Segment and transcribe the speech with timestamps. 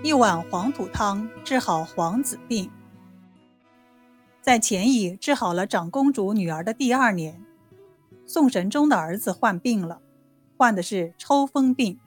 [0.00, 2.70] 一碗黄土汤治好皇子病。
[4.40, 7.44] 在钱乙治好了长公主女儿的第二年，
[8.24, 10.00] 宋神宗的儿子患病了，
[10.56, 11.98] 患的是抽风病。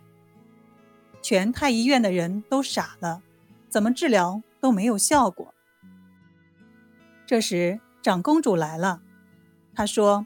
[1.22, 3.22] 全太医院的人都傻了，
[3.68, 5.54] 怎么治疗都没有效果。
[7.26, 9.02] 这时长公主来了，
[9.76, 10.26] 她说：“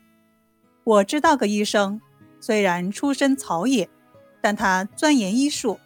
[0.85, 1.99] 我知道个医生，
[2.39, 3.89] 虽然出身草野，
[4.39, 5.79] 但他钻研医术，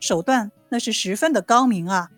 [0.00, 2.10] 手段那是十分的高明啊。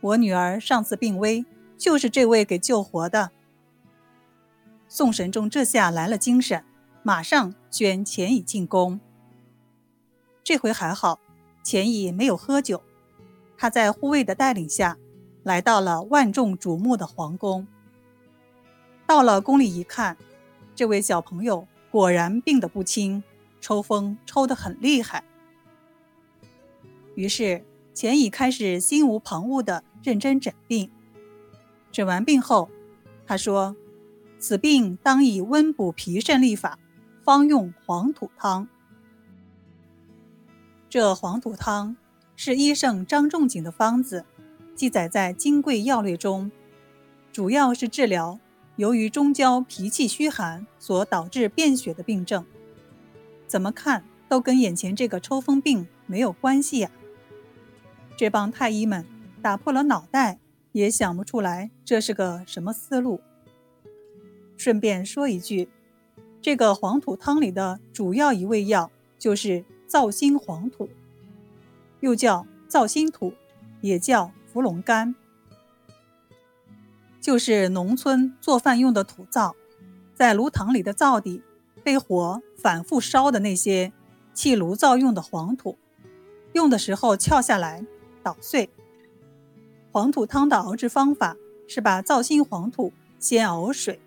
[0.00, 1.44] 我女儿上次病危。”
[1.80, 3.30] 就是这位给救活的。
[4.86, 6.62] 宋神宗这下来了精神，
[7.02, 9.00] 马上宣钱乙进宫。
[10.44, 11.18] 这回还好，
[11.62, 12.82] 钱乙没有喝酒，
[13.56, 14.98] 他在护卫的带领下，
[15.42, 17.66] 来到了万众瞩目的皇宫。
[19.06, 20.18] 到了宫里一看，
[20.74, 23.24] 这位小朋友果然病得不轻，
[23.58, 25.24] 抽风抽得很厉害。
[27.20, 30.90] 于是钱乙开始心无旁骛地认真诊病。
[31.92, 32.70] 诊完病后，
[33.26, 33.76] 他说
[34.40, 36.78] ：“此病当以温补脾肾利法，
[37.22, 38.66] 方用黄土汤。
[40.88, 41.94] 这黄土汤
[42.36, 44.24] 是医圣张仲景的方子，
[44.74, 46.50] 记载在《金匮要略》中，
[47.30, 48.40] 主要是治疗
[48.76, 52.46] 由于中焦脾气虚寒所导致便血的病症。
[53.46, 56.90] 怎么看都跟眼前这个抽风病没有关系呀！
[58.16, 59.04] 这帮太医们
[59.42, 60.38] 打破了脑袋。”
[60.72, 63.20] 也想不出来这是个什么思路。
[64.56, 65.68] 顺便说一句，
[66.40, 68.88] 这个黄土汤里的主要一味药
[69.18, 70.88] 就是皂心黄土，
[71.98, 73.34] 又叫皂心土，
[73.80, 75.16] 也叫伏龙干，
[77.20, 79.56] 就是农村做饭用的土灶，
[80.14, 81.42] 在炉膛里的灶底
[81.82, 83.92] 被火反复烧的那些
[84.32, 85.76] 砌炉灶用的黄土，
[86.52, 87.84] 用的时候撬下来
[88.22, 88.68] 捣碎。
[89.92, 91.36] 黄土汤的熬制方法
[91.66, 94.00] 是把皂心黄土先熬水，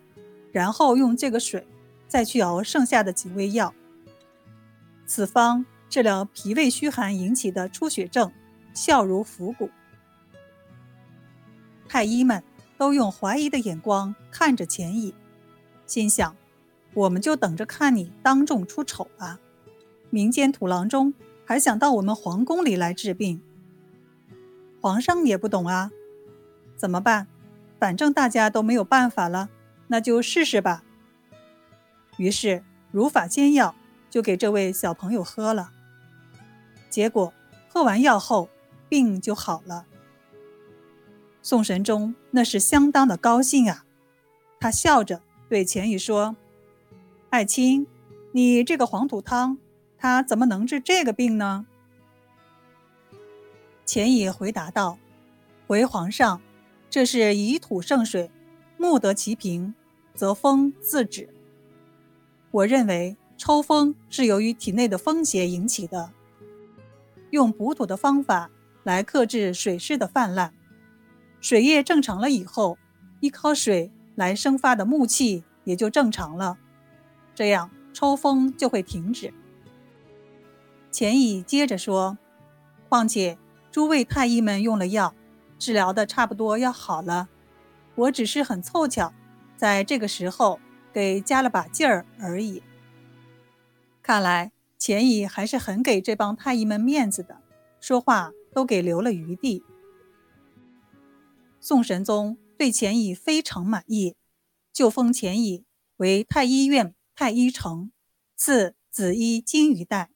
[0.52, 1.68] 然后用这个水
[2.08, 3.74] 再去熬剩下的几味药。
[5.06, 8.32] 此方治疗脾胃虚寒引起的出血症，
[8.74, 9.70] 效如伏骨。
[11.88, 12.44] 太医们
[12.78, 15.14] 都用怀疑的眼光看着钱乙，
[15.86, 16.36] 心想：
[16.94, 19.40] 我们就等着看你当众出丑吧！
[20.10, 21.14] 民间土郎中
[21.46, 23.42] 还想到我们皇宫里来治病。
[24.84, 25.92] 皇上也不懂啊，
[26.76, 27.28] 怎么办？
[27.80, 29.48] 反正大家都没有办法了，
[29.88, 30.84] 那就试试吧。
[32.18, 33.76] 于是如法煎药，
[34.10, 35.72] 就给这位小朋友喝了。
[36.90, 37.34] 结果
[37.70, 38.50] 喝完药后，
[38.90, 39.86] 病就好了。
[41.42, 43.86] 宋神宗那是相当的高兴啊，
[44.60, 46.36] 他笑着对钱宇说
[47.32, 47.88] ：“爱卿，
[48.34, 49.58] 你这个黄土汤，
[49.98, 51.68] 它怎么能治这个病呢？”
[53.94, 54.98] 钱乙回答道
[55.70, 56.42] ：“回皇上，
[56.90, 58.32] 这是以土胜水，
[58.76, 59.76] 木得其平，
[60.16, 61.30] 则风自止。
[62.50, 66.12] 我认为抽风是由于体内的风邪引起的，
[67.30, 68.50] 用补土的方法
[68.82, 70.52] 来克制水湿的泛滥，
[71.40, 72.80] 水液正常了以后，
[73.20, 76.58] 依靠水来生发的木气也就正常了，
[77.36, 79.32] 这样抽风就会停止。”
[80.90, 82.18] 钱乙接着说
[82.90, 83.38] ：“况且。”
[83.74, 85.16] 诸位太医们用了药，
[85.58, 87.28] 治疗的差不多要好了，
[87.96, 89.12] 我只是很凑巧，
[89.58, 90.60] 在这个时候
[90.94, 92.62] 给加了把劲儿而已。
[94.04, 97.42] 看来钱乙还是很给这帮太医们面子的，
[97.80, 99.64] 说话都给留了余地。
[101.60, 104.16] 宋神宗对钱乙非常满意，
[104.72, 105.66] 就封钱乙
[105.98, 107.92] 为太医院太医丞，
[108.36, 110.13] 赐紫衣金鱼带。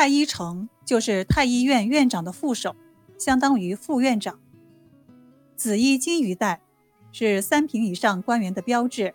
[0.00, 2.74] 太医丞就是太医院院长的副手，
[3.18, 4.40] 相当于副院长。
[5.56, 6.62] 紫衣金鱼带
[7.12, 9.12] 是三品以上官员的标志，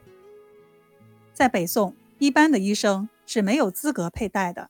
[1.33, 4.69] 在北宋，一般的医生是没有资格佩戴的。